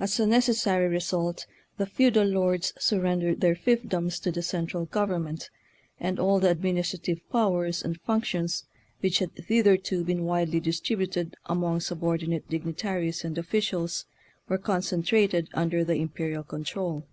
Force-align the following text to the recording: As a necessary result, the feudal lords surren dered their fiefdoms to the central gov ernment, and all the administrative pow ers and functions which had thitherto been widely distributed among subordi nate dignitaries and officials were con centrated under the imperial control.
As 0.00 0.18
a 0.18 0.26
necessary 0.26 0.88
result, 0.88 1.46
the 1.78 1.86
feudal 1.86 2.26
lords 2.26 2.72
surren 2.76 3.22
dered 3.22 3.38
their 3.38 3.54
fiefdoms 3.54 4.20
to 4.22 4.32
the 4.32 4.42
central 4.42 4.88
gov 4.88 5.10
ernment, 5.10 5.48
and 6.00 6.18
all 6.18 6.40
the 6.40 6.50
administrative 6.50 7.20
pow 7.30 7.54
ers 7.60 7.80
and 7.84 8.00
functions 8.00 8.64
which 8.98 9.20
had 9.20 9.30
thitherto 9.36 10.02
been 10.02 10.24
widely 10.24 10.58
distributed 10.58 11.36
among 11.46 11.78
subordi 11.78 12.26
nate 12.26 12.48
dignitaries 12.48 13.24
and 13.24 13.38
officials 13.38 14.06
were 14.48 14.58
con 14.58 14.80
centrated 14.80 15.46
under 15.54 15.84
the 15.84 15.94
imperial 16.02 16.42
control. 16.42 17.06